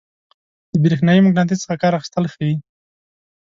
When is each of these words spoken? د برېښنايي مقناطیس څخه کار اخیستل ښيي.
د 0.71 0.73
برېښنايي 0.83 1.21
مقناطیس 1.25 1.59
څخه 1.61 1.75
کار 1.81 1.93
اخیستل 1.95 2.25
ښيي. 2.33 2.55